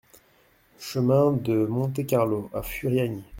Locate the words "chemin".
0.79-1.31